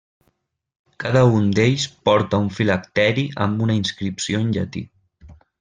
[1.03, 4.87] Cada un d'ells porta un filacteri amb una inscripció en llatí.